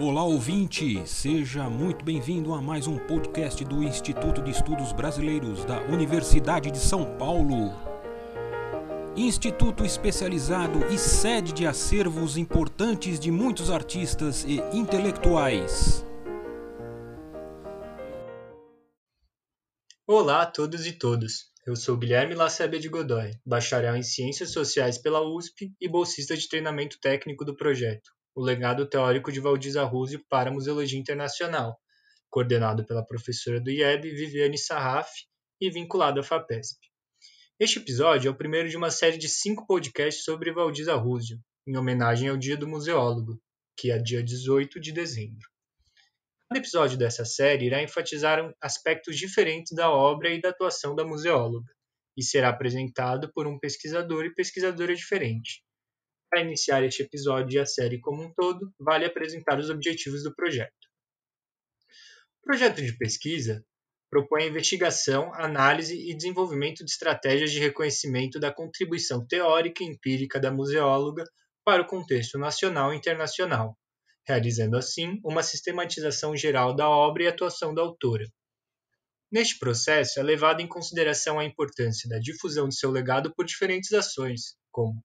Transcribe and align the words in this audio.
Olá 0.00 0.24
ouvinte, 0.24 1.06
seja 1.06 1.70
muito 1.70 2.04
bem-vindo 2.04 2.52
a 2.52 2.60
mais 2.60 2.88
um 2.88 2.98
podcast 2.98 3.64
do 3.64 3.80
Instituto 3.80 4.42
de 4.42 4.50
Estudos 4.50 4.92
Brasileiros 4.92 5.64
da 5.64 5.82
Universidade 5.82 6.68
de 6.72 6.80
São 6.80 7.16
Paulo. 7.16 7.72
Instituto 9.16 9.84
especializado 9.84 10.84
e 10.92 10.98
sede 10.98 11.52
de 11.52 11.64
acervos 11.64 12.36
importantes 12.36 13.20
de 13.20 13.30
muitos 13.30 13.70
artistas 13.70 14.42
e 14.42 14.56
intelectuais. 14.76 16.04
Olá 20.08 20.42
a 20.42 20.46
todos 20.46 20.88
e 20.88 20.92
todas. 20.92 21.52
Eu 21.64 21.76
sou 21.76 21.96
Guilherme 21.96 22.34
Lacébia 22.34 22.80
de 22.80 22.88
Godoy, 22.88 23.30
bacharel 23.46 23.94
em 23.94 24.02
Ciências 24.02 24.50
Sociais 24.50 24.98
pela 24.98 25.22
USP 25.22 25.72
e 25.80 25.88
bolsista 25.88 26.36
de 26.36 26.48
treinamento 26.48 26.98
técnico 27.00 27.44
do 27.44 27.56
projeto 27.56 28.10
o 28.34 28.42
legado 28.42 28.88
teórico 28.88 29.30
de 29.30 29.38
Valdir 29.38 29.78
Arruzio 29.78 30.24
para 30.28 30.50
a 30.50 30.52
Museologia 30.52 30.98
Internacional, 30.98 31.78
coordenado 32.28 32.84
pela 32.84 33.06
professora 33.06 33.60
do 33.60 33.70
IEB, 33.70 34.10
Viviane 34.10 34.58
Sarraf, 34.58 35.08
e 35.60 35.70
vinculado 35.70 36.18
à 36.18 36.22
FAPESP. 36.22 36.78
Este 37.60 37.78
episódio 37.78 38.28
é 38.28 38.30
o 38.32 38.36
primeiro 38.36 38.68
de 38.68 38.76
uma 38.76 38.90
série 38.90 39.16
de 39.16 39.28
cinco 39.28 39.64
podcasts 39.66 40.24
sobre 40.24 40.52
Valdir 40.52 40.88
Arruzio, 40.90 41.38
em 41.64 41.76
homenagem 41.76 42.28
ao 42.28 42.36
Dia 42.36 42.56
do 42.56 42.66
Museólogo, 42.66 43.40
que 43.78 43.92
é 43.92 43.98
dia 43.98 44.22
18 44.22 44.80
de 44.80 44.90
dezembro. 44.90 45.48
Cada 46.48 46.58
episódio 46.58 46.98
dessa 46.98 47.24
série 47.24 47.66
irá 47.66 47.82
enfatizar 47.82 48.52
aspectos 48.60 49.16
diferentes 49.16 49.72
da 49.74 49.88
obra 49.90 50.30
e 50.30 50.40
da 50.40 50.48
atuação 50.50 50.94
da 50.96 51.04
museóloga, 51.04 51.72
e 52.16 52.22
será 52.22 52.48
apresentado 52.48 53.32
por 53.32 53.46
um 53.46 53.58
pesquisador 53.58 54.24
e 54.24 54.34
pesquisadora 54.34 54.94
diferente, 54.94 55.62
para 56.34 56.42
iniciar 56.42 56.82
este 56.82 57.04
episódio 57.04 57.54
e 57.54 57.60
a 57.60 57.64
série 57.64 58.00
como 58.00 58.20
um 58.20 58.34
todo, 58.34 58.74
vale 58.76 59.04
apresentar 59.04 59.56
os 59.60 59.70
objetivos 59.70 60.24
do 60.24 60.34
projeto. 60.34 60.72
O 62.42 62.46
projeto 62.46 62.82
de 62.82 62.92
pesquisa 62.98 63.64
propõe 64.10 64.42
a 64.42 64.46
investigação, 64.48 65.32
análise 65.34 65.94
e 65.94 66.12
desenvolvimento 66.12 66.84
de 66.84 66.90
estratégias 66.90 67.52
de 67.52 67.60
reconhecimento 67.60 68.40
da 68.40 68.52
contribuição 68.52 69.24
teórica 69.24 69.84
e 69.84 69.86
empírica 69.86 70.40
da 70.40 70.50
museóloga 70.50 71.22
para 71.64 71.82
o 71.82 71.86
contexto 71.86 72.36
nacional 72.36 72.92
e 72.92 72.96
internacional, 72.96 73.78
realizando 74.26 74.76
assim 74.76 75.20
uma 75.24 75.42
sistematização 75.44 76.36
geral 76.36 76.74
da 76.74 76.88
obra 76.88 77.22
e 77.22 77.28
atuação 77.28 77.72
da 77.72 77.80
autora. 77.80 78.24
Neste 79.30 79.56
processo 79.56 80.18
é 80.18 80.22
levada 80.24 80.60
em 80.60 80.66
consideração 80.66 81.38
a 81.38 81.44
importância 81.44 82.08
da 82.08 82.18
difusão 82.18 82.68
de 82.68 82.76
seu 82.76 82.90
legado 82.90 83.32
por 83.36 83.46
diferentes 83.46 83.92
ações, 83.92 84.56
como 84.72 85.00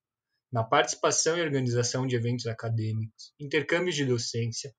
na 0.52 0.64
participação 0.64 1.38
e 1.38 1.42
organização 1.42 2.08
de 2.08 2.16
eventos 2.16 2.48
acadêmicos, 2.48 3.34
intercâmbios 3.40 3.96
de 3.96 4.06
docência, 4.06 4.74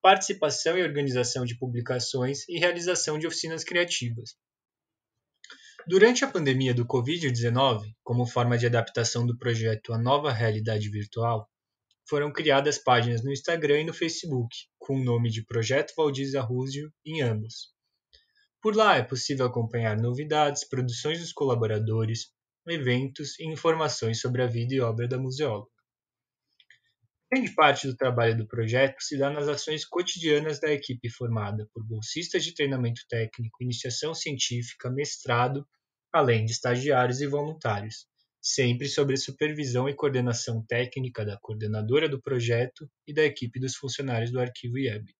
participação 0.00 0.78
e 0.78 0.82
organização 0.82 1.44
de 1.44 1.58
publicações 1.58 2.48
e 2.48 2.58
realização 2.58 3.18
de 3.18 3.26
oficinas 3.26 3.64
criativas. 3.64 4.36
Durante 5.88 6.24
a 6.24 6.30
pandemia 6.30 6.74
do 6.74 6.86
Covid-19, 6.86 7.92
como 8.02 8.26
forma 8.26 8.58
de 8.58 8.66
adaptação 8.66 9.26
do 9.26 9.38
projeto 9.38 9.92
à 9.92 9.98
nova 9.98 10.32
realidade 10.32 10.88
virtual, 10.90 11.48
foram 12.08 12.32
criadas 12.32 12.78
páginas 12.78 13.24
no 13.24 13.32
Instagram 13.32 13.80
e 13.80 13.84
no 13.84 13.94
Facebook, 13.94 14.48
com 14.78 14.96
o 14.96 15.04
nome 15.04 15.28
de 15.28 15.44
Projeto 15.44 15.92
Valdir 15.96 16.36
Arruzio 16.36 16.92
em 17.04 17.20
ambos. 17.22 17.74
Por 18.62 18.74
lá 18.76 18.96
é 18.96 19.02
possível 19.02 19.46
acompanhar 19.46 19.96
novidades, 19.96 20.68
produções 20.68 21.20
dos 21.20 21.32
colaboradores, 21.32 22.32
eventos 22.68 23.38
e 23.38 23.46
informações 23.46 24.20
sobre 24.20 24.42
a 24.42 24.46
vida 24.46 24.74
e 24.74 24.80
obra 24.80 25.06
da 25.06 25.18
museóloga. 25.18 25.70
Grande 27.32 27.52
parte 27.54 27.88
do 27.88 27.96
trabalho 27.96 28.36
do 28.36 28.46
projeto 28.46 29.00
se 29.00 29.18
dá 29.18 29.28
nas 29.28 29.48
ações 29.48 29.84
cotidianas 29.84 30.60
da 30.60 30.72
equipe 30.72 31.10
formada 31.10 31.68
por 31.72 31.84
bolsistas 31.84 32.44
de 32.44 32.54
treinamento 32.54 33.02
técnico, 33.08 33.62
iniciação 33.62 34.14
científica, 34.14 34.88
mestrado, 34.88 35.66
além 36.12 36.44
de 36.44 36.52
estagiários 36.52 37.20
e 37.20 37.26
voluntários, 37.26 38.06
sempre 38.40 38.88
sob 38.88 39.12
a 39.12 39.16
supervisão 39.16 39.88
e 39.88 39.94
coordenação 39.94 40.64
técnica 40.64 41.24
da 41.24 41.36
coordenadora 41.36 42.08
do 42.08 42.22
projeto 42.22 42.88
e 43.04 43.12
da 43.12 43.24
equipe 43.24 43.58
dos 43.58 43.74
funcionários 43.74 44.30
do 44.30 44.38
arquivo 44.38 44.78
IEB. 44.78 45.12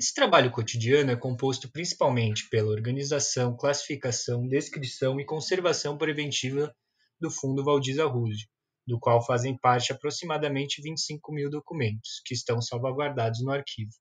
Esse 0.00 0.14
trabalho 0.14 0.50
cotidiano 0.50 1.10
é 1.10 1.16
composto 1.16 1.70
principalmente 1.70 2.48
pela 2.48 2.70
organização, 2.70 3.54
classificação, 3.54 4.48
descrição 4.48 5.20
e 5.20 5.26
conservação 5.26 5.98
preventiva 5.98 6.74
do 7.20 7.30
Fundo 7.30 7.62
Valdir 7.62 8.00
Arruzio, 8.00 8.48
do 8.86 8.98
qual 8.98 9.22
fazem 9.22 9.58
parte 9.58 9.92
aproximadamente 9.92 10.80
25 10.80 11.30
mil 11.34 11.50
documentos, 11.50 12.22
que 12.24 12.32
estão 12.32 12.62
salvaguardados 12.62 13.44
no 13.44 13.52
arquivo. 13.52 13.92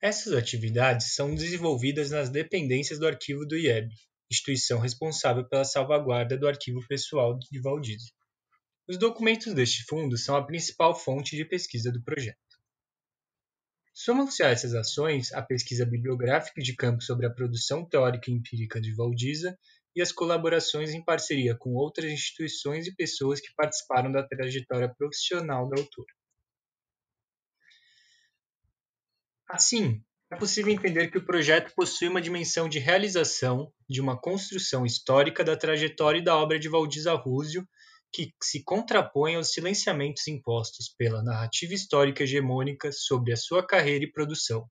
Essas 0.00 0.32
atividades 0.32 1.14
são 1.14 1.34
desenvolvidas 1.34 2.10
nas 2.10 2.30
dependências 2.30 2.98
do 2.98 3.06
arquivo 3.06 3.44
do 3.44 3.54
IEB, 3.54 3.92
instituição 4.30 4.80
responsável 4.80 5.46
pela 5.46 5.66
salvaguarda 5.66 6.34
do 6.34 6.48
arquivo 6.48 6.80
pessoal 6.88 7.38
de 7.38 7.60
Valdir. 7.60 7.98
Os 8.88 8.96
documentos 8.96 9.52
deste 9.52 9.84
fundo 9.84 10.16
são 10.16 10.34
a 10.34 10.46
principal 10.46 10.94
fonte 10.98 11.36
de 11.36 11.44
pesquisa 11.44 11.92
do 11.92 12.02
projeto. 12.02 12.51
Somam-se 13.94 14.42
a 14.42 14.48
essas 14.48 14.74
ações 14.74 15.32
a 15.32 15.42
pesquisa 15.42 15.84
bibliográfica 15.84 16.62
de 16.62 16.74
campo 16.74 17.02
sobre 17.02 17.26
a 17.26 17.30
produção 17.30 17.84
teórica 17.84 18.30
e 18.30 18.34
empírica 18.34 18.80
de 18.80 18.94
Valdiza 18.94 19.56
e 19.94 20.00
as 20.00 20.10
colaborações 20.10 20.90
em 20.90 21.04
parceria 21.04 21.54
com 21.54 21.74
outras 21.74 22.10
instituições 22.10 22.86
e 22.86 22.94
pessoas 22.94 23.40
que 23.40 23.52
participaram 23.54 24.10
da 24.10 24.26
trajetória 24.26 24.88
profissional 24.96 25.68
da 25.68 25.78
autora. 25.78 26.12
Assim, 29.46 30.02
é 30.30 30.36
possível 30.36 30.72
entender 30.72 31.10
que 31.10 31.18
o 31.18 31.26
projeto 31.26 31.74
possui 31.74 32.08
uma 32.08 32.22
dimensão 32.22 32.66
de 32.66 32.78
realização 32.78 33.70
de 33.86 34.00
uma 34.00 34.18
construção 34.18 34.86
histórica 34.86 35.44
da 35.44 35.54
trajetória 35.54 36.20
e 36.20 36.24
da 36.24 36.34
obra 36.34 36.58
de 36.58 36.70
Valdir 36.70 37.06
Arruzio 37.06 37.68
que 38.12 38.32
se 38.42 38.62
contrapõe 38.62 39.36
aos 39.36 39.52
silenciamentos 39.52 40.28
impostos 40.28 40.94
pela 40.96 41.22
narrativa 41.22 41.72
histórica 41.72 42.24
hegemônica 42.24 42.92
sobre 42.92 43.32
a 43.32 43.36
sua 43.36 43.66
carreira 43.66 44.04
e 44.04 44.12
produção. 44.12 44.68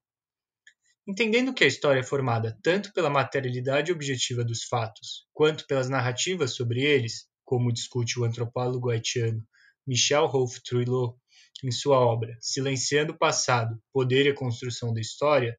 Entendendo 1.06 1.52
que 1.52 1.64
a 1.64 1.66
história 1.66 1.98
é 1.98 2.04
formada 2.04 2.56
tanto 2.62 2.92
pela 2.92 3.10
materialidade 3.10 3.90
objetiva 3.90 4.44
dos 4.44 4.62
fatos, 4.62 5.26
quanto 5.32 5.66
pelas 5.66 5.88
narrativas 5.88 6.54
sobre 6.54 6.82
eles, 6.82 7.26
como 7.44 7.72
discute 7.72 8.20
o 8.20 8.24
antropólogo 8.24 8.90
haitiano 8.90 9.44
Michel 9.84 10.26
Rolf 10.26 10.58
Truilot 10.64 11.16
em 11.64 11.70
sua 11.72 11.98
obra 11.98 12.36
Silenciando 12.40 13.12
o 13.12 13.18
Passado, 13.18 13.80
Poder 13.92 14.26
e 14.26 14.30
a 14.30 14.34
Construção 14.34 14.94
da 14.94 15.00
História, 15.00 15.58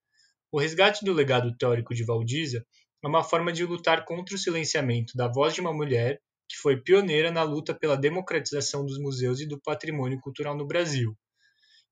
o 0.49 0.59
resgate 0.59 1.03
do 1.03 1.11
legado 1.11 1.55
teórico 1.57 1.93
de 1.93 2.05
Valdiza 2.05 2.65
é 3.03 3.07
uma 3.07 3.23
forma 3.23 3.51
de 3.51 3.65
lutar 3.65 4.05
contra 4.05 4.35
o 4.35 4.37
silenciamento 4.37 5.17
da 5.17 5.27
voz 5.27 5.53
de 5.53 5.59
uma 5.59 5.73
mulher 5.73 6.21
que 6.47 6.57
foi 6.57 6.81
pioneira 6.81 7.31
na 7.31 7.43
luta 7.43 7.73
pela 7.73 7.97
democratização 7.97 8.85
dos 8.85 8.99
museus 8.99 9.39
e 9.39 9.47
do 9.47 9.59
patrimônio 9.61 10.19
cultural 10.19 10.55
no 10.55 10.67
Brasil, 10.67 11.17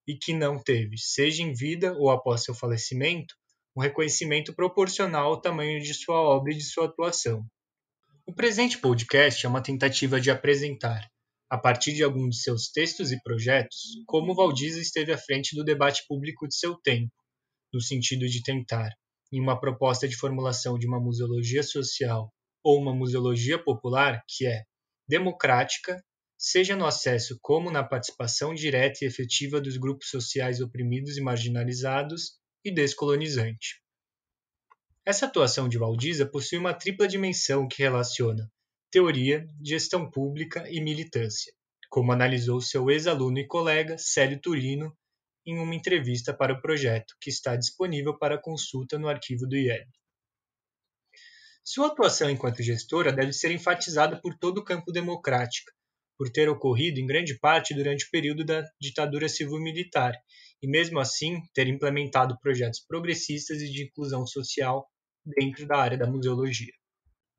e 0.08 0.16
que 0.16 0.34
não 0.34 0.58
teve, 0.58 0.98
seja 0.98 1.44
em 1.44 1.54
vida 1.54 1.94
ou 1.94 2.10
após 2.10 2.44
seu 2.44 2.54
falecimento, 2.54 3.36
um 3.76 3.82
reconhecimento 3.82 4.54
proporcional 4.54 5.28
ao 5.28 5.42
tamanho 5.42 5.82
de 5.82 5.94
sua 5.94 6.20
obra 6.20 6.54
e 6.54 6.58
de 6.58 6.64
sua 6.64 6.86
atuação. 6.86 7.46
O 8.26 8.34
presente 8.34 8.78
podcast 8.78 9.46
é 9.46 9.50
uma 9.50 9.64
tentativa 9.64 10.20
de 10.20 10.30
apresentar, 10.30 11.10
a 11.50 11.58
partir 11.58 11.94
de 11.94 12.04
alguns 12.04 12.36
de 12.36 12.44
seus 12.44 12.70
textos 12.70 13.12
e 13.12 13.22
projetos, 13.24 13.78
como 14.06 14.36
Valdiza 14.36 14.80
esteve 14.80 15.12
à 15.12 15.18
frente 15.18 15.56
do 15.56 15.64
debate 15.64 16.04
público 16.08 16.48
de 16.48 16.56
seu 16.56 16.76
tempo, 16.76 17.12
no 17.74 17.82
sentido 17.82 18.28
de 18.28 18.44
tentar, 18.44 18.90
em 19.32 19.40
uma 19.40 19.60
proposta 19.60 20.08
de 20.08 20.16
formulação 20.16 20.78
de 20.78 20.88
uma 20.88 21.00
museologia 21.00 21.64
social 21.64 22.32
ou 22.64 22.80
uma 22.80 22.94
museologia 22.94 23.62
popular 23.62 24.24
que 24.28 24.46
é 24.46 24.64
democrática, 25.08 26.04
seja 26.38 26.76
no 26.76 26.86
acesso 26.86 27.38
como 27.42 27.70
na 27.70 27.84
participação 27.84 28.54
direta 28.54 29.00
e 29.04 29.08
efetiva 29.08 29.60
dos 29.60 29.78
grupos 29.78 30.10
sociais 30.10 30.62
oprimidos 30.62 31.18
e 31.18 31.22
marginalizados, 31.22 32.40
e 32.64 32.72
descolonizante. 32.72 33.82
Essa 35.04 35.26
atuação 35.26 35.68
de 35.68 35.80
Valdiza 35.80 36.28
possui 36.28 36.60
uma 36.60 36.74
tripla 36.74 37.08
dimensão 37.08 37.68
que 37.68 37.82
relaciona 37.82 38.52
teoria, 38.92 39.48
gestão 39.64 40.10
pública 40.10 40.70
e 40.70 40.82
militância, 40.82 41.54
como 41.90 42.12
analisou 42.12 42.60
seu 42.60 42.90
ex-aluno 42.92 43.40
e 43.40 43.48
colega 43.48 43.98
Célio 43.98 44.40
Turino 44.40 44.96
em 45.46 45.58
uma 45.58 45.74
entrevista 45.74 46.34
para 46.34 46.54
o 46.54 46.62
projeto, 46.62 47.16
que 47.20 47.30
está 47.30 47.56
disponível 47.56 48.18
para 48.18 48.40
consulta 48.40 49.00
no 49.00 49.08
arquivo 49.08 49.48
do 49.48 49.56
IEB. 49.56 49.88
Sua 51.64 51.88
atuação 51.88 52.30
enquanto 52.30 52.64
gestora 52.64 53.14
deve 53.14 53.32
ser 53.32 53.52
enfatizada 53.52 54.20
por 54.20 54.38
todo 54.38 54.58
o 54.58 54.64
campo 54.64 54.92
democrático, 54.92 55.72
por 56.18 56.30
ter 56.30 56.50
ocorrido 56.50 57.00
em 57.00 57.06
grande 57.06 57.38
parte 57.40 57.74
durante 57.74 58.06
o 58.06 58.10
período 58.10 58.44
da 58.44 58.64
ditadura 58.80 59.30
civil-militar, 59.30 60.14
e 60.62 60.68
mesmo 60.68 61.00
assim 61.00 61.40
ter 61.54 61.68
implementado 61.68 62.38
projetos 62.42 62.80
progressistas 62.80 63.62
e 63.62 63.72
de 63.72 63.84
inclusão 63.84 64.26
social 64.26 64.88
dentro 65.26 65.68
da 65.68 65.78
área 65.78 65.98
da 65.98 66.08
museologia. 66.08 66.74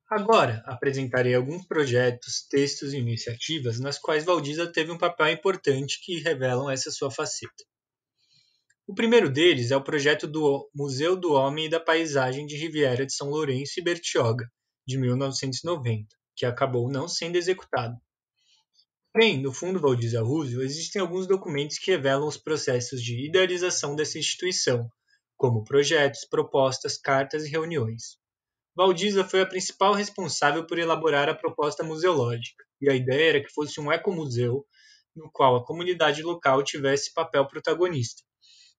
Agora, 0.09 0.61
apresentarei 0.65 1.33
alguns 1.33 1.65
projetos, 1.65 2.45
textos 2.49 2.93
e 2.93 2.97
iniciativas 2.97 3.79
nas 3.79 3.97
quais 3.97 4.23
Valdiza 4.23 4.71
teve 4.71 4.91
um 4.91 4.97
papel 4.97 5.29
importante 5.29 5.99
que 6.03 6.19
revelam 6.19 6.69
essa 6.69 6.91
sua 6.91 7.09
faceta. 7.09 7.63
O 8.85 8.93
primeiro 8.93 9.29
deles 9.29 9.71
é 9.71 9.77
o 9.77 9.83
projeto 9.83 10.27
do 10.27 10.69
Museu 10.75 11.15
do 11.15 11.31
Homem 11.31 11.67
e 11.67 11.69
da 11.69 11.79
Paisagem 11.79 12.45
de 12.45 12.57
Riviera 12.57 13.05
de 13.05 13.13
São 13.13 13.29
Lourenço 13.29 13.79
e 13.79 13.81
Bertioga, 13.81 14.51
de 14.85 14.97
1990, 14.97 16.13
que 16.35 16.45
acabou 16.45 16.91
não 16.91 17.07
sendo 17.07 17.37
executado. 17.37 17.95
Porém, 19.13 19.41
no 19.41 19.53
Fundo 19.53 19.79
Valdir 19.79 20.19
Arruzio, 20.19 20.61
existem 20.61 21.01
alguns 21.01 21.25
documentos 21.25 21.79
que 21.79 21.91
revelam 21.91 22.27
os 22.27 22.35
processos 22.35 23.01
de 23.01 23.25
idealização 23.25 23.95
dessa 23.95 24.19
instituição, 24.19 24.89
como 25.37 25.63
projetos, 25.63 26.25
propostas, 26.25 26.97
cartas 26.97 27.45
e 27.45 27.49
reuniões. 27.49 28.17
Valdiza 28.75 29.23
foi 29.23 29.39
a 29.39 29.45
principal 29.45 29.93
responsável 29.93 30.67
por 30.67 30.77
elaborar 30.77 31.29
a 31.29 31.35
proposta 31.35 31.85
museológica, 31.85 32.65
e 32.81 32.89
a 32.89 32.93
ideia 32.93 33.29
era 33.29 33.41
que 33.41 33.53
fosse 33.53 33.79
um 33.79 33.89
ecomuseu 33.89 34.65
no 35.15 35.31
qual 35.31 35.55
a 35.55 35.65
comunidade 35.65 36.21
local 36.21 36.61
tivesse 36.61 37.13
papel 37.13 37.47
protagonista, 37.47 38.21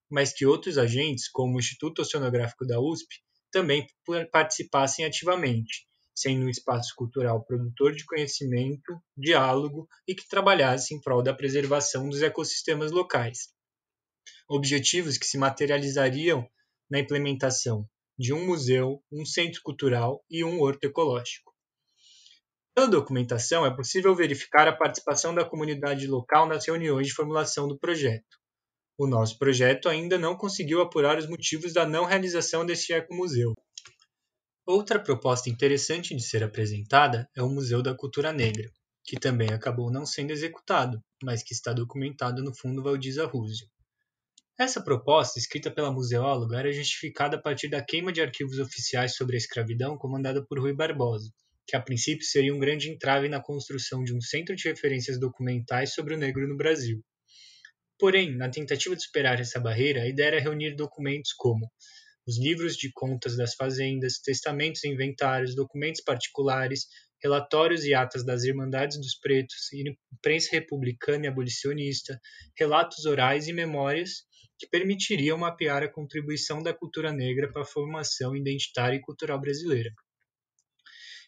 mas 0.09 0.33
que 0.33 0.45
outros 0.45 0.77
agentes, 0.77 1.29
como 1.29 1.55
o 1.55 1.59
Instituto 1.59 2.01
Oceanográfico 2.01 2.65
da 2.65 2.79
USP, 2.79 3.21
também 3.51 3.87
participassem 4.31 5.05
ativamente, 5.05 5.87
sendo 6.13 6.45
um 6.45 6.49
espaço 6.49 6.93
cultural 6.95 7.43
produtor 7.45 7.93
de 7.93 8.05
conhecimento, 8.05 9.01
diálogo 9.17 9.87
e 10.07 10.15
que 10.15 10.27
trabalhasse 10.27 10.93
em 10.93 11.01
prol 11.01 11.21
da 11.21 11.33
preservação 11.33 12.09
dos 12.09 12.21
ecossistemas 12.21 12.91
locais. 12.91 13.49
Objetivos 14.47 15.17
que 15.17 15.25
se 15.25 15.37
materializariam 15.37 16.47
na 16.89 16.99
implementação 16.99 17.87
de 18.17 18.33
um 18.33 18.45
museu, 18.45 19.03
um 19.11 19.25
centro 19.25 19.61
cultural 19.63 20.23
e 20.29 20.43
um 20.43 20.61
horto 20.61 20.85
ecológico. 20.85 21.53
Pela 22.73 22.87
documentação, 22.87 23.65
é 23.65 23.73
possível 23.73 24.13
verificar 24.13 24.67
a 24.67 24.75
participação 24.75 25.33
da 25.33 25.45
comunidade 25.45 26.07
local 26.07 26.45
nas 26.45 26.65
reuniões 26.65 27.07
de 27.07 27.13
formulação 27.13 27.67
do 27.67 27.79
projeto. 27.79 28.37
O 28.97 29.05
nosso 29.05 29.37
projeto 29.37 29.89
ainda 29.89 30.17
não 30.17 30.37
conseguiu 30.37 30.81
apurar 30.81 31.17
os 31.17 31.27
motivos 31.27 31.73
da 31.73 31.85
não 31.85 32.05
realização 32.05 32.65
deste 32.65 32.93
ecomuseu. 32.93 33.53
Outra 34.65 34.97
proposta 34.97 35.49
interessante 35.49 36.15
de 36.15 36.23
ser 36.23 36.41
apresentada 36.43 37.29
é 37.35 37.43
o 37.43 37.49
Museu 37.49 37.83
da 37.83 37.93
Cultura 37.93 38.31
Negra, 38.31 38.71
que 39.03 39.19
também 39.19 39.49
acabou 39.49 39.91
não 39.91 40.05
sendo 40.05 40.31
executado, 40.31 41.03
mas 41.21 41.43
que 41.43 41.53
está 41.53 41.73
documentado 41.73 42.41
no 42.41 42.55
Fundo 42.55 42.81
Valdiza 42.81 43.25
Rússio. 43.25 43.67
Essa 44.57 44.81
proposta, 44.81 45.37
escrita 45.37 45.69
pela 45.69 45.91
museóloga, 45.91 46.57
era 46.57 46.71
justificada 46.71 47.35
a 47.35 47.41
partir 47.41 47.67
da 47.67 47.83
queima 47.83 48.13
de 48.13 48.21
arquivos 48.21 48.59
oficiais 48.59 49.17
sobre 49.17 49.35
a 49.35 49.37
escravidão 49.37 49.97
comandada 49.97 50.41
por 50.47 50.57
Rui 50.57 50.73
Barbosa, 50.73 51.29
que 51.67 51.75
a 51.75 51.81
princípio 51.81 52.25
seria 52.25 52.55
um 52.55 52.59
grande 52.59 52.89
entrave 52.89 53.27
na 53.27 53.43
construção 53.43 54.05
de 54.05 54.15
um 54.15 54.21
centro 54.21 54.55
de 54.55 54.69
referências 54.69 55.19
documentais 55.19 55.93
sobre 55.93 56.15
o 56.15 56.17
negro 56.17 56.47
no 56.47 56.55
Brasil. 56.55 57.03
Porém, 57.97 58.35
na 58.35 58.49
tentativa 58.49 58.95
de 58.95 59.03
superar 59.03 59.39
essa 59.39 59.59
barreira, 59.59 60.01
a 60.01 60.07
ideia 60.07 60.27
era 60.27 60.39
reunir 60.39 60.75
documentos 60.75 61.31
como 61.33 61.71
os 62.27 62.37
livros 62.39 62.75
de 62.75 62.91
contas 62.91 63.37
das 63.37 63.53
fazendas, 63.55 64.19
testamentos 64.19 64.83
e 64.83 64.89
inventários, 64.89 65.55
documentos 65.55 66.01
particulares, 66.01 66.87
relatórios 67.21 67.85
e 67.85 67.93
atas 67.93 68.25
das 68.25 68.43
Irmandades 68.43 68.97
dos 68.97 69.15
Pretos, 69.17 69.71
imprensa 70.11 70.49
republicana 70.51 71.25
e 71.25 71.27
abolicionista, 71.27 72.19
relatos 72.57 73.05
orais 73.05 73.47
e 73.47 73.53
memórias 73.53 74.25
que 74.57 74.67
permitiriam 74.67 75.37
mapear 75.37 75.83
a 75.83 75.91
contribuição 75.91 76.61
da 76.61 76.73
cultura 76.73 77.11
negra 77.11 77.51
para 77.51 77.61
a 77.61 77.65
formação 77.65 78.35
identitária 78.35 78.95
e 78.95 79.01
cultural 79.01 79.39
brasileira. 79.39 79.91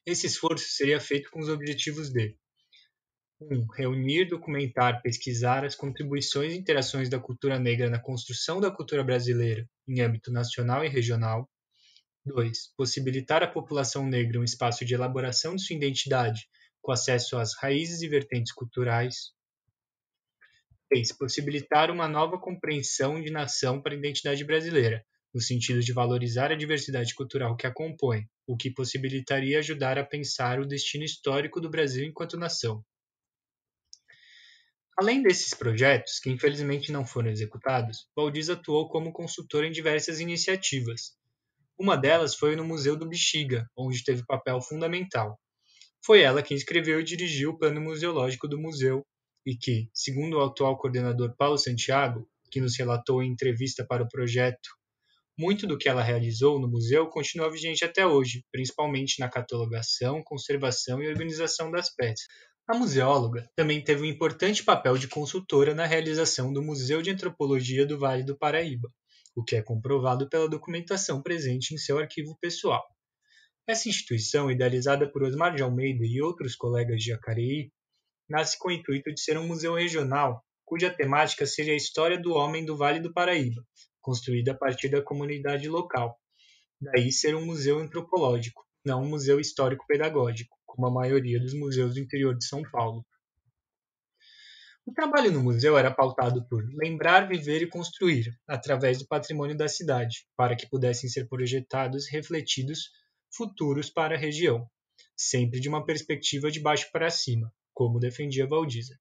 Esse 0.06 0.28
esforço 0.28 0.66
seria 0.70 1.00
feito 1.00 1.30
com 1.30 1.40
os 1.40 1.50
objetivos 1.50 2.10
de 2.10 2.36
1. 3.40 3.56
Um, 3.56 3.66
reunir, 3.68 4.26
documentar, 4.26 5.02
pesquisar 5.02 5.64
as 5.64 5.76
contribuições 5.76 6.54
e 6.54 6.58
interações 6.58 7.10
da 7.10 7.20
cultura 7.20 7.60
negra 7.60 7.90
na 7.90 8.00
construção 8.00 8.60
da 8.60 8.72
cultura 8.72 9.04
brasileira 9.04 9.68
em 9.88 10.02
âmbito 10.02 10.32
nacional 10.32 10.84
e 10.84 10.90
regional. 10.90 11.50
2. 12.26 12.74
Possibilitar 12.76 13.44
à 13.44 13.48
população 13.48 14.06
negra 14.08 14.40
um 14.40 14.44
espaço 14.44 14.84
de 14.84 14.94
elaboração 14.94 15.56
de 15.56 15.64
sua 15.64 15.76
identidade 15.76 16.48
com 16.82 16.92
acesso 16.92 17.38
às 17.38 17.56
raízes 17.56 18.02
e 18.02 18.08
vertentes 18.08 18.52
culturais. 18.52 19.32
3. 20.90 21.16
Possibilitar 21.18 21.92
uma 21.92 22.08
nova 22.08 22.40
compreensão 22.40 23.22
de 23.22 23.30
nação 23.30 23.82
para 23.82 23.94
a 23.94 23.98
identidade 23.98 24.44
brasileira, 24.44 25.06
no 25.34 25.42
sentido 25.42 25.80
de 25.80 25.94
valorizar 25.94 26.52
a 26.52 26.56
diversidade 26.56 27.14
cultural 27.14 27.56
que 27.56 27.68
a 27.68 27.74
compõe, 27.74 28.26
o 28.48 28.58
que 28.58 28.72
possibilitaria 28.74 29.60
ajudar 29.60 29.98
a 29.98 30.06
pensar 30.06 30.60
o 30.60 30.66
destino 30.66 31.04
histórico 31.04 31.62
do 31.62 31.70
Brasil 31.70 32.06
enquanto 32.06 32.38
nação. 32.38 32.84
Além 35.00 35.22
desses 35.22 35.54
projetos, 35.54 36.20
que 36.20 36.32
infelizmente 36.32 36.92
não 36.92 37.06
foram 37.06 37.30
executados, 37.30 38.08
Valdiz 38.16 38.50
atuou 38.50 38.90
como 38.90 39.14
consultor 39.14 39.64
em 39.64 39.72
diversas 39.72 40.20
iniciativas. 40.20 41.16
Uma 41.78 41.96
delas 41.96 42.34
foi 42.34 42.56
no 42.56 42.66
Museu 42.66 42.96
do 42.96 43.08
Bexiga, 43.08 43.70
onde 43.78 44.04
teve 44.04 44.26
papel 44.26 44.60
fundamental. 44.60 45.40
Foi 46.04 46.22
ela 46.22 46.42
quem 46.42 46.58
escreveu 46.58 47.00
e 47.00 47.04
dirigiu 47.04 47.52
o 47.52 47.58
plano 47.60 47.80
museológico 47.80 48.48
do 48.48 48.60
museu 48.60 49.06
e 49.46 49.56
que, 49.56 49.88
segundo 49.94 50.38
o 50.38 50.44
atual 50.44 50.76
coordenador 50.76 51.36
Paulo 51.38 51.60
Santiago, 51.60 52.28
que 52.50 52.60
nos 52.60 52.76
relatou 52.76 53.22
em 53.22 53.32
entrevista 53.32 53.86
para 53.86 54.04
o 54.04 54.10
projeto, 54.10 54.70
muito 55.38 55.68
do 55.68 55.78
que 55.78 55.88
ela 55.88 56.02
realizou 56.02 56.60
no 56.60 56.68
museu 56.68 57.08
continua 57.08 57.52
vigente 57.52 57.86
até 57.86 58.08
hoje, 58.08 58.44
principalmente 58.52 59.20
na 59.20 59.30
catalogação, 59.30 60.24
conservação 60.24 61.04
e 61.04 61.08
organização 61.08 61.70
das 61.70 61.94
peças. 61.94 62.26
A 62.70 62.78
museóloga 62.78 63.50
também 63.56 63.82
teve 63.82 64.02
um 64.02 64.06
importante 64.06 64.62
papel 64.62 64.98
de 64.98 65.08
consultora 65.08 65.74
na 65.74 65.86
realização 65.86 66.52
do 66.52 66.62
Museu 66.62 67.02
de 67.02 67.10
Antropologia 67.10 67.86
do 67.86 67.98
Vale 67.98 68.26
do 68.26 68.38
Paraíba, 68.38 68.92
o 69.34 69.42
que 69.42 69.56
é 69.56 69.62
comprovado 69.62 70.28
pela 70.28 70.50
documentação 70.50 71.22
presente 71.24 71.74
em 71.74 71.78
seu 71.78 71.98
arquivo 71.98 72.38
pessoal. 72.42 72.86
Essa 73.66 73.88
instituição, 73.88 74.52
idealizada 74.52 75.10
por 75.10 75.24
Osmar 75.24 75.56
de 75.56 75.64
Almeida 75.64 76.04
e 76.06 76.22
outros 76.22 76.58
colegas 76.58 77.00
de 77.00 77.12
Jacareí, 77.12 77.72
nasce 78.30 78.60
com 78.60 78.68
o 78.68 78.72
intuito 78.74 79.14
de 79.14 79.22
ser 79.22 79.38
um 79.38 79.48
museu 79.48 79.76
regional, 79.76 80.44
cuja 80.66 80.90
temática 80.90 81.46
seja 81.46 81.72
a 81.72 81.78
história 81.78 82.20
do 82.20 82.34
homem 82.34 82.66
do 82.66 82.76
Vale 82.76 83.00
do 83.00 83.14
Paraíba, 83.14 83.64
construída 84.02 84.52
a 84.52 84.58
partir 84.58 84.90
da 84.90 85.02
comunidade 85.02 85.70
local. 85.70 86.20
Daí 86.82 87.14
ser 87.14 87.34
um 87.34 87.46
museu 87.46 87.80
antropológico, 87.80 88.62
não 88.86 89.04
um 89.04 89.08
museu 89.08 89.40
histórico-pedagógico 89.40 90.57
como 90.78 90.88
a 90.88 90.92
maioria 90.92 91.40
dos 91.40 91.56
museus 91.56 91.96
do 91.96 92.00
interior 92.00 92.38
de 92.38 92.46
São 92.46 92.62
Paulo. 92.62 93.04
O 94.86 94.94
trabalho 94.94 95.32
no 95.32 95.44
museu 95.44 95.76
era 95.76 95.92
pautado 95.92 96.48
por 96.48 96.64
lembrar, 96.76 97.28
viver 97.28 97.64
e 97.64 97.68
construir, 97.68 98.32
através 98.48 99.00
do 99.00 99.08
patrimônio 99.08 99.58
da 99.58 99.68
cidade, 99.68 100.28
para 100.38 100.56
que 100.56 100.70
pudessem 100.70 101.10
ser 101.10 101.28
projetados 101.28 102.08
e 102.08 102.12
refletidos 102.12 102.92
futuros 103.36 103.90
para 103.90 104.16
a 104.16 104.20
região, 104.20 104.70
sempre 105.16 105.60
de 105.60 105.68
uma 105.68 105.84
perspectiva 105.84 106.52
de 106.52 106.60
baixo 106.60 106.90
para 106.92 107.10
cima, 107.10 107.52
como 107.74 108.00
defendia 108.00 108.48
Valdiza. 108.48 108.96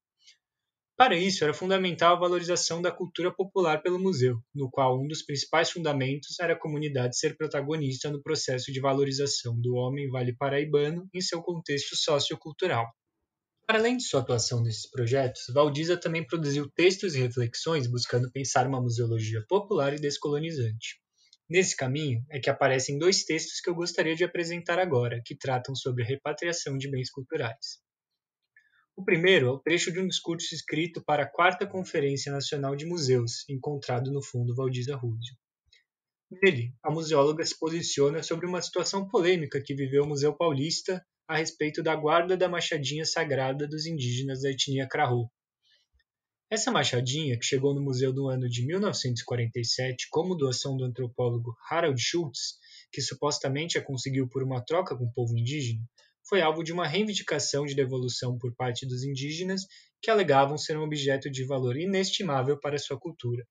Para 0.97 1.15
isso, 1.15 1.43
era 1.43 1.53
fundamental 1.53 2.15
a 2.15 2.19
valorização 2.19 2.81
da 2.81 2.91
cultura 2.91 3.31
popular 3.31 3.83
pelo 3.83 3.99
museu, 3.99 4.41
no 4.53 4.67
qual 4.69 4.99
um 4.99 5.07
dos 5.07 5.23
principais 5.23 5.69
fundamentos 5.69 6.39
era 6.39 6.53
a 6.53 6.59
comunidade 6.59 7.17
ser 7.17 7.37
protagonista 7.37 8.09
no 8.09 8.21
processo 8.21 8.71
de 8.71 8.81
valorização 8.81 9.57
do 9.61 9.75
homem 9.75 10.09
vale 10.09 10.35
paraibano 10.35 11.07
em 11.13 11.21
seu 11.21 11.41
contexto 11.41 11.95
sociocultural. 11.95 12.87
Para 13.67 13.79
além 13.79 13.97
de 13.97 14.03
sua 14.03 14.21
atuação 14.21 14.63
nesses 14.63 14.89
projetos, 14.89 15.43
Valdiza 15.53 15.95
também 15.97 16.25
produziu 16.25 16.69
textos 16.75 17.15
e 17.15 17.19
reflexões 17.21 17.85
buscando 17.85 18.31
pensar 18.31 18.67
uma 18.67 18.81
museologia 18.81 19.45
popular 19.47 19.93
e 19.93 19.99
descolonizante. 19.99 20.99
Nesse 21.47 21.75
caminho 21.77 22.23
é 22.31 22.39
que 22.39 22.49
aparecem 22.49 22.97
dois 22.97 23.23
textos 23.23 23.61
que 23.61 23.69
eu 23.69 23.75
gostaria 23.75 24.15
de 24.15 24.23
apresentar 24.23 24.79
agora, 24.79 25.21
que 25.23 25.37
tratam 25.37 25.75
sobre 25.75 26.03
a 26.03 26.07
repatriação 26.07 26.77
de 26.77 26.89
bens 26.89 27.11
culturais. 27.11 27.85
O 28.97 29.05
primeiro 29.05 29.45
é 29.45 29.51
o 29.51 29.59
trecho 29.59 29.91
de 29.91 29.99
um 29.99 30.07
discurso 30.07 30.55
escrito 30.55 31.03
para 31.03 31.21
a 31.21 31.29
Quarta 31.29 31.67
Conferência 31.67 32.31
Nacional 32.31 32.75
de 32.75 32.83
Museus, 32.83 33.47
encontrado 33.47 34.11
no 34.11 34.23
Fundo 34.23 34.55
Valdiza 34.55 34.95
Rússio. 34.95 35.37
Nele, 36.31 36.73
a 36.81 36.89
museóloga 36.89 37.45
se 37.45 37.57
posiciona 37.59 38.23
sobre 38.23 38.47
uma 38.47 38.59
situação 38.59 39.07
polêmica 39.07 39.61
que 39.63 39.75
viveu 39.75 40.03
o 40.03 40.07
Museu 40.07 40.35
Paulista 40.35 41.05
a 41.27 41.37
respeito 41.37 41.83
da 41.83 41.95
guarda 41.95 42.35
da 42.35 42.49
machadinha 42.49 43.05
sagrada 43.05 43.67
dos 43.67 43.85
indígenas 43.85 44.41
da 44.41 44.49
etnia 44.49 44.87
Krahô. 44.89 45.29
Essa 46.49 46.71
machadinha, 46.71 47.37
que 47.37 47.45
chegou 47.45 47.75
no 47.75 47.83
museu 47.83 48.11
no 48.11 48.27
ano 48.27 48.49
de 48.49 48.65
1947 48.65 50.07
como 50.09 50.33
doação 50.33 50.75
do 50.75 50.85
antropólogo 50.85 51.55
Harald 51.69 52.01
Schultz, 52.01 52.57
que 52.91 53.01
supostamente 53.01 53.77
a 53.77 53.83
conseguiu 53.83 54.27
por 54.27 54.41
uma 54.41 54.59
troca 54.65 54.97
com 54.97 55.03
o 55.03 55.13
povo 55.13 55.37
indígena, 55.37 55.87
foi 56.27 56.41
alvo 56.41 56.63
de 56.63 56.73
uma 56.73 56.87
reivindicação 56.87 57.65
de 57.65 57.73
devolução 57.73 58.37
por 58.37 58.53
parte 58.55 58.85
dos 58.85 59.03
indígenas 59.03 59.61
que 60.01 60.11
alegavam 60.11 60.57
ser 60.57 60.77
um 60.77 60.83
objeto 60.83 61.29
de 61.29 61.45
valor 61.45 61.77
inestimável 61.77 62.59
para 62.59 62.77
sua 62.77 62.99
cultura. 62.99 63.47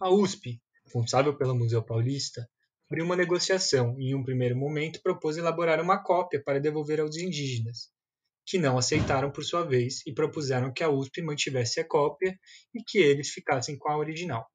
A 0.00 0.10
USP, 0.10 0.60
responsável 0.84 1.36
pelo 1.36 1.54
Museu 1.54 1.84
Paulista, 1.84 2.48
abriu 2.90 3.04
uma 3.04 3.16
negociação 3.16 3.94
e, 4.00 4.10
em 4.10 4.14
um 4.14 4.24
primeiro 4.24 4.56
momento, 4.56 5.02
propôs 5.02 5.36
elaborar 5.36 5.80
uma 5.80 6.02
cópia 6.02 6.42
para 6.42 6.58
devolver 6.58 7.00
aos 7.00 7.16
indígenas, 7.16 7.90
que 8.46 8.58
não 8.58 8.78
aceitaram 8.78 9.30
por 9.30 9.44
sua 9.44 9.62
vez 9.62 10.04
e 10.06 10.12
propuseram 10.12 10.72
que 10.72 10.82
a 10.82 10.90
USP 10.90 11.22
mantivesse 11.22 11.80
a 11.80 11.86
cópia 11.86 12.36
e 12.74 12.82
que 12.82 12.98
eles 12.98 13.28
ficassem 13.28 13.76
com 13.76 13.90
a 13.90 13.98
original. 13.98 14.50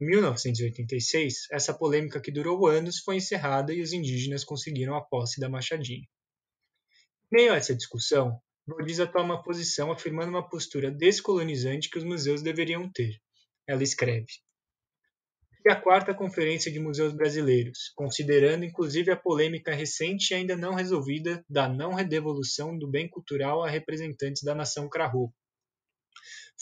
Em 0.00 0.06
1986, 0.06 1.48
essa 1.50 1.74
polêmica 1.74 2.20
que 2.20 2.30
durou 2.30 2.66
anos 2.68 3.00
foi 3.00 3.16
encerrada 3.16 3.72
e 3.72 3.80
os 3.80 3.92
indígenas 3.92 4.44
conseguiram 4.44 4.94
a 4.94 5.04
posse 5.04 5.40
da 5.40 5.48
Machadinha. 5.48 6.06
Meio 7.30 7.52
a 7.52 7.56
essa 7.56 7.74
discussão, 7.74 8.40
Valdiza 8.66 9.06
toma 9.06 9.34
uma 9.34 9.42
posição 9.42 9.90
afirmando 9.90 10.30
uma 10.30 10.48
postura 10.48 10.90
descolonizante 10.90 11.90
que 11.90 11.98
os 11.98 12.04
museus 12.04 12.42
deveriam 12.42 12.88
ter. 12.92 13.20
Ela 13.66 13.82
escreve: 13.82 14.28
e 15.68 15.70
a 15.70 15.76
quarta 15.76 16.14
Conferência 16.14 16.70
de 16.70 16.78
Museus 16.78 17.12
Brasileiros, 17.12 17.92
considerando 17.94 18.64
inclusive 18.64 19.10
a 19.10 19.16
polêmica 19.16 19.74
recente 19.74 20.30
e 20.30 20.34
ainda 20.34 20.56
não 20.56 20.74
resolvida 20.74 21.44
da 21.48 21.68
não 21.68 21.92
redevolução 21.92 22.78
do 22.78 22.88
bem 22.88 23.08
cultural 23.08 23.64
a 23.64 23.68
representantes 23.68 24.42
da 24.42 24.54
nação 24.54 24.88
Krahô. 24.88 25.32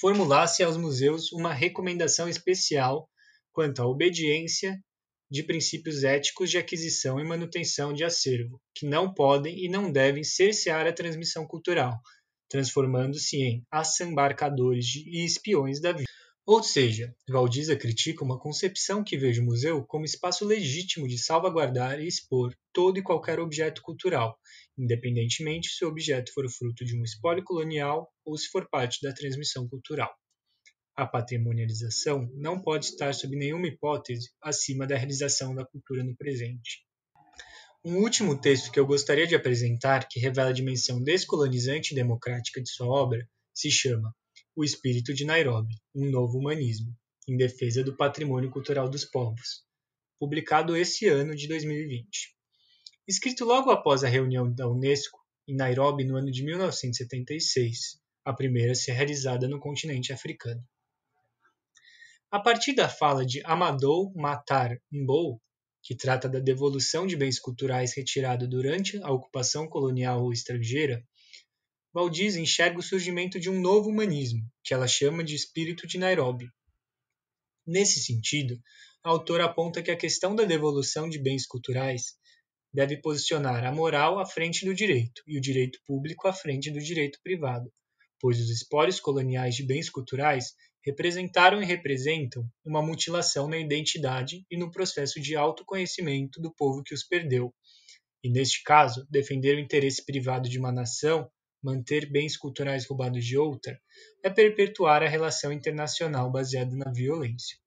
Formulasse 0.00 0.62
aos 0.62 0.76
museus 0.76 1.30
uma 1.32 1.52
recomendação 1.52 2.28
especial 2.28 3.08
quanto 3.56 3.80
à 3.80 3.86
obediência 3.86 4.78
de 5.30 5.42
princípios 5.42 6.04
éticos 6.04 6.50
de 6.50 6.58
aquisição 6.58 7.18
e 7.18 7.24
manutenção 7.24 7.90
de 7.90 8.04
acervo, 8.04 8.60
que 8.74 8.84
não 8.84 9.14
podem 9.14 9.64
e 9.64 9.66
não 9.66 9.90
devem 9.90 10.22
cercear 10.22 10.86
a 10.86 10.92
transmissão 10.92 11.46
cultural, 11.46 11.98
transformando-se 12.50 13.38
em 13.38 13.64
assambarcadores 13.70 14.96
e 14.96 15.24
espiões 15.24 15.80
da 15.80 15.92
vida. 15.92 16.04
Ou 16.44 16.62
seja, 16.62 17.16
Valdiza 17.26 17.74
critica 17.74 18.22
uma 18.22 18.38
concepção 18.38 19.02
que 19.02 19.16
veja 19.16 19.40
o 19.40 19.46
museu 19.46 19.82
como 19.86 20.04
espaço 20.04 20.44
legítimo 20.44 21.08
de 21.08 21.16
salvaguardar 21.16 21.98
e 21.98 22.06
expor 22.06 22.54
todo 22.74 22.98
e 22.98 23.02
qualquer 23.02 23.40
objeto 23.40 23.80
cultural, 23.80 24.38
independentemente 24.76 25.70
se 25.70 25.82
o 25.82 25.88
objeto 25.88 26.30
for 26.34 26.46
fruto 26.50 26.84
de 26.84 26.94
um 26.94 27.02
espólio 27.02 27.42
colonial 27.42 28.06
ou 28.22 28.36
se 28.36 28.48
for 28.48 28.68
parte 28.68 29.00
da 29.00 29.14
transmissão 29.14 29.66
cultural. 29.66 30.14
A 30.96 31.06
patrimonialização 31.06 32.26
não 32.34 32.58
pode 32.58 32.86
estar 32.86 33.14
sob 33.14 33.36
nenhuma 33.36 33.66
hipótese 33.66 34.30
acima 34.40 34.86
da 34.86 34.96
realização 34.96 35.54
da 35.54 35.62
cultura 35.62 36.02
no 36.02 36.16
presente. 36.16 36.86
Um 37.84 37.98
último 37.98 38.40
texto 38.40 38.72
que 38.72 38.80
eu 38.80 38.86
gostaria 38.86 39.26
de 39.26 39.34
apresentar, 39.34 40.08
que 40.08 40.18
revela 40.18 40.48
a 40.48 40.54
dimensão 40.54 41.02
descolonizante 41.02 41.92
e 41.92 41.94
democrática 41.94 42.62
de 42.62 42.70
sua 42.70 42.86
obra, 42.86 43.28
se 43.52 43.70
chama 43.70 44.10
o 44.56 44.64
Espírito 44.64 45.12
de 45.12 45.26
Nairobi, 45.26 45.74
um 45.94 46.10
novo 46.10 46.38
humanismo, 46.38 46.96
em 47.28 47.36
defesa 47.36 47.84
do 47.84 47.94
patrimônio 47.94 48.50
cultural 48.50 48.88
dos 48.88 49.04
povos, 49.04 49.66
publicado 50.18 50.74
esse 50.74 51.06
ano 51.06 51.36
de 51.36 51.46
2020. 51.46 52.34
Escrito 53.06 53.44
logo 53.44 53.70
após 53.70 54.02
a 54.02 54.08
reunião 54.08 54.50
da 54.50 54.66
Unesco 54.66 55.20
em 55.46 55.54
Nairobi 55.54 56.04
no 56.04 56.16
ano 56.16 56.30
de 56.30 56.42
1976, 56.42 58.00
a 58.24 58.32
primeira 58.32 58.72
a 58.72 58.74
ser 58.74 58.92
realizada 58.92 59.46
no 59.46 59.60
continente 59.60 60.10
africano. 60.10 60.66
A 62.28 62.40
partir 62.40 62.74
da 62.74 62.88
fala 62.88 63.24
de 63.24 63.40
Amadou 63.44 64.12
Matar 64.16 64.76
Mbou, 64.90 65.40
que 65.80 65.94
trata 65.94 66.28
da 66.28 66.40
devolução 66.40 67.06
de 67.06 67.16
bens 67.16 67.38
culturais 67.38 67.94
retirados 67.94 68.48
durante 68.48 69.00
a 69.04 69.12
ocupação 69.12 69.68
colonial 69.68 70.24
ou 70.24 70.32
estrangeira, 70.32 71.06
Valdiz 71.94 72.34
enxerga 72.34 72.80
o 72.80 72.82
surgimento 72.82 73.38
de 73.38 73.48
um 73.48 73.60
novo 73.60 73.90
humanismo, 73.90 74.40
que 74.64 74.74
ela 74.74 74.88
chama 74.88 75.22
de 75.22 75.36
espírito 75.36 75.86
de 75.86 75.98
Nairobi. 75.98 76.50
Nesse 77.64 78.02
sentido, 78.02 78.60
a 79.04 79.10
autora 79.10 79.44
aponta 79.44 79.80
que 79.80 79.92
a 79.92 79.96
questão 79.96 80.34
da 80.34 80.44
devolução 80.44 81.08
de 81.08 81.20
bens 81.20 81.46
culturais 81.46 82.16
deve 82.74 83.00
posicionar 83.00 83.64
a 83.64 83.72
moral 83.72 84.18
à 84.18 84.26
frente 84.26 84.66
do 84.66 84.74
direito 84.74 85.22
e 85.28 85.38
o 85.38 85.40
direito 85.40 85.78
público 85.86 86.26
à 86.26 86.32
frente 86.32 86.72
do 86.72 86.80
direito 86.80 87.20
privado, 87.22 87.72
pois 88.20 88.40
os 88.40 88.50
espólios 88.50 88.98
coloniais 88.98 89.54
de 89.54 89.62
bens 89.62 89.88
culturais 89.88 90.54
representaram 90.86 91.60
e 91.60 91.64
representam 91.64 92.48
uma 92.64 92.80
mutilação 92.80 93.48
na 93.48 93.58
identidade 93.58 94.46
e 94.48 94.56
no 94.56 94.70
processo 94.70 95.20
de 95.20 95.34
autoconhecimento 95.34 96.40
do 96.40 96.54
povo 96.54 96.84
que 96.84 96.94
os 96.94 97.02
perdeu. 97.02 97.52
E 98.22 98.30
neste 98.30 98.62
caso, 98.62 99.04
defender 99.10 99.56
o 99.56 99.60
interesse 99.60 100.04
privado 100.04 100.48
de 100.48 100.58
uma 100.58 100.70
nação 100.70 101.28
manter 101.62 102.08
bens 102.08 102.36
culturais 102.36 102.86
roubados 102.86 103.24
de 103.24 103.36
outra, 103.36 103.76
é 104.22 104.30
perpetuar 104.30 105.02
a 105.02 105.08
relação 105.08 105.52
internacional 105.52 106.30
baseada 106.30 106.76
na 106.76 106.92
violência. 106.92 107.58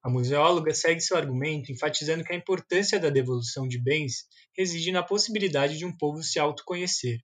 A 0.00 0.08
museóloga 0.08 0.72
segue 0.72 1.00
seu 1.00 1.16
argumento 1.16 1.72
enfatizando 1.72 2.22
que 2.22 2.32
a 2.32 2.36
importância 2.36 3.00
da 3.00 3.10
devolução 3.10 3.66
de 3.66 3.76
bens 3.76 4.28
reside 4.56 4.92
na 4.92 5.02
possibilidade 5.02 5.76
de 5.76 5.84
um 5.84 5.96
povo 5.96 6.22
se 6.22 6.38
autoconhecer, 6.38 7.18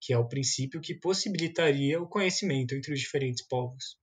que 0.00 0.12
é 0.12 0.18
o 0.18 0.28
princípio 0.28 0.80
que 0.80 0.94
possibilitaria 0.94 2.00
o 2.00 2.08
conhecimento 2.08 2.74
entre 2.74 2.92
os 2.92 3.00
diferentes 3.00 3.46
povos. 3.46 3.96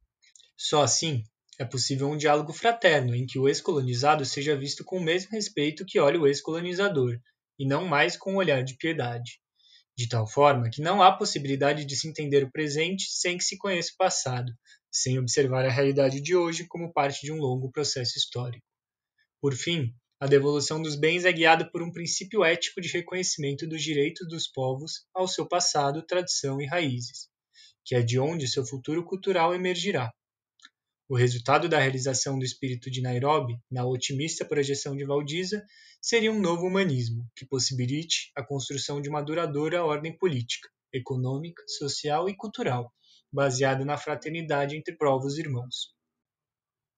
Só 0.57 0.83
assim 0.83 1.23
é 1.59 1.65
possível 1.65 2.09
um 2.09 2.17
diálogo 2.17 2.51
fraterno 2.51 3.15
em 3.15 3.25
que 3.25 3.37
o 3.37 3.47
ex-colonizado 3.47 4.25
seja 4.25 4.55
visto 4.55 4.83
com 4.83 4.97
o 4.97 5.03
mesmo 5.03 5.31
respeito 5.31 5.85
que 5.85 5.99
olha 5.99 6.19
o 6.19 6.27
ex-colonizador, 6.27 7.19
e 7.59 7.67
não 7.67 7.85
mais 7.85 8.17
com 8.17 8.33
um 8.33 8.37
olhar 8.37 8.63
de 8.63 8.75
piedade 8.75 9.39
de 9.95 10.07
tal 10.07 10.27
forma 10.27 10.69
que 10.69 10.81
não 10.81 11.01
há 11.01 11.11
possibilidade 11.11 11.85
de 11.85 11.95
se 11.95 12.07
entender 12.07 12.43
o 12.43 12.51
presente 12.51 13.05
sem 13.09 13.37
que 13.37 13.43
se 13.43 13.57
conheça 13.57 13.91
o 13.93 13.97
passado, 13.97 14.51
sem 14.91 15.19
observar 15.19 15.65
a 15.65 15.71
realidade 15.71 16.19
de 16.19 16.35
hoje 16.35 16.65
como 16.67 16.91
parte 16.91 17.21
de 17.21 17.31
um 17.31 17.37
longo 17.37 17.71
processo 17.71 18.17
histórico. 18.17 18.65
Por 19.39 19.53
fim, 19.53 19.93
a 20.23 20.25
devolução 20.25 20.81
dos 20.81 20.95
bens 20.95 21.25
é 21.25 21.33
guiada 21.33 21.69
por 21.69 21.83
um 21.83 21.91
princípio 21.91 22.45
ético 22.45 22.79
de 22.79 22.87
reconhecimento 22.87 23.67
dos 23.67 23.83
direitos 23.83 24.25
dos 24.29 24.47
povos 24.47 25.05
ao 25.13 25.27
seu 25.27 25.45
passado, 25.45 26.01
tradição 26.01 26.61
e 26.61 26.65
raízes, 26.65 27.27
que 27.83 27.93
é 27.93 28.01
de 28.01 28.17
onde 28.17 28.47
seu 28.47 28.65
futuro 28.65 29.03
cultural 29.03 29.53
emergirá. 29.53 30.13
O 31.09 31.17
resultado 31.17 31.67
da 31.67 31.77
realização 31.77 32.39
do 32.39 32.45
espírito 32.45 32.89
de 32.89 33.01
Nairobi, 33.01 33.57
na 33.69 33.85
otimista 33.85 34.45
projeção 34.45 34.95
de 34.95 35.03
Valdiza, 35.03 35.61
seria 36.01 36.31
um 36.31 36.39
novo 36.39 36.65
humanismo 36.65 37.29
que 37.35 37.45
possibilite 37.45 38.31
a 38.33 38.41
construção 38.41 39.01
de 39.01 39.09
uma 39.09 39.21
duradoura 39.21 39.83
ordem 39.83 40.17
política, 40.17 40.69
econômica, 40.93 41.61
social 41.67 42.29
e 42.29 42.37
cultural, 42.37 42.89
baseada 43.29 43.83
na 43.83 43.97
fraternidade 43.97 44.77
entre 44.77 44.95
povos 44.95 45.37
irmãos. 45.37 45.93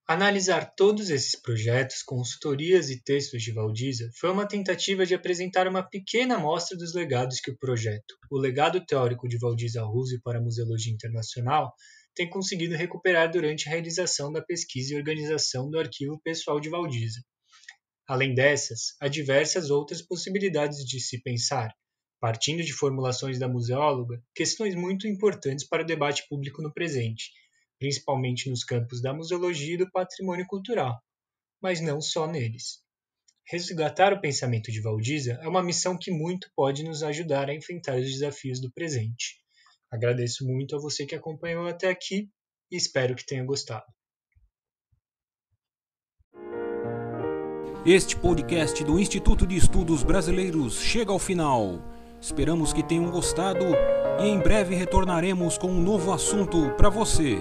Analisar 0.08 0.72
todos 0.76 1.10
esses 1.10 1.36
projetos, 1.36 2.04
consultorias 2.04 2.92
e 2.92 3.02
textos 3.02 3.42
de 3.42 3.52
Valdiza 3.52 4.08
foi 4.20 4.30
uma 4.30 4.48
tentativa 4.48 5.04
de 5.04 5.16
apresentar 5.16 5.68
uma 5.68 5.82
pequena 5.82 6.36
amostra 6.36 6.78
dos 6.78 6.94
legados 6.94 7.40
que 7.40 7.50
o 7.50 7.58
projeto, 7.58 8.16
o 8.30 8.38
legado 8.38 8.86
teórico 8.86 9.28
de 9.28 9.40
Valdiza 9.40 9.82
Ruzzi 9.82 10.22
para 10.22 10.38
a 10.38 10.42
Museologia 10.42 10.94
Internacional, 10.94 11.74
tem 12.14 12.30
conseguido 12.30 12.76
recuperar 12.76 13.32
durante 13.32 13.68
a 13.68 13.72
realização 13.72 14.32
da 14.32 14.44
pesquisa 14.44 14.94
e 14.94 14.98
organização 14.98 15.72
do 15.72 15.80
arquivo 15.80 16.22
pessoal 16.24 16.60
de 16.60 16.70
Valdiza. 16.70 17.22
Além 18.08 18.36
dessas, 18.36 18.96
há 19.02 19.08
diversas 19.08 19.72
outras 19.72 20.04
possibilidades 20.04 20.86
de 20.86 21.00
se 21.00 21.20
pensar, 21.24 21.74
partindo 22.22 22.64
de 22.64 22.74
formulações 22.74 23.40
da 23.40 23.48
museóloga, 23.48 24.22
questões 24.36 24.76
muito 24.76 25.08
importantes 25.08 25.68
para 25.68 25.82
o 25.82 25.86
debate 25.86 26.28
público 26.30 26.62
no 26.62 26.72
presente, 26.72 27.32
principalmente 27.80 28.50
nos 28.50 28.64
campos 28.64 29.02
da 29.02 29.14
museologia 29.14 29.76
e 29.76 29.78
do 29.78 29.92
patrimônio 29.92 30.46
cultural, 30.48 31.00
mas 31.62 31.82
não 31.82 32.02
só 32.02 32.28
neles. 32.28 32.84
Resgatar 33.48 34.12
o 34.12 34.20
pensamento 34.20 34.72
de 34.72 34.82
Valdiza 34.82 35.34
é 35.42 35.48
uma 35.48 35.62
missão 35.62 35.98
que 36.00 36.10
muito 36.10 36.50
pode 36.56 36.84
nos 36.84 37.04
ajudar 37.04 37.50
a 37.50 37.54
enfrentar 37.54 37.98
os 37.98 38.06
desafios 38.06 38.60
do 38.60 38.72
presente. 38.72 39.36
Agradeço 39.92 40.46
muito 40.46 40.76
a 40.76 40.80
você 40.80 41.06
que 41.06 41.16
acompanhou 41.16 41.68
até 41.68 41.90
aqui 41.90 42.30
e 42.72 42.76
espero 42.76 43.16
que 43.16 43.26
tenha 43.26 43.46
gostado. 43.46 43.86
Este 47.86 48.18
podcast 48.18 48.84
do 48.84 49.00
Instituto 49.00 49.46
de 49.46 49.56
Estudos 49.56 50.02
Brasileiros 50.02 50.82
chega 50.82 51.12
ao 51.12 51.20
final. 51.20 51.84
Esperamos 52.20 52.74
que 52.74 52.82
tenham 52.82 53.12
gostado 53.12 53.64
e 54.20 54.24
em 54.24 54.40
breve 54.40 54.74
retornaremos 54.74 55.56
com 55.56 55.68
um 55.68 55.80
novo 55.80 56.12
assunto 56.12 56.72
para 56.76 56.90
você. 56.90 57.38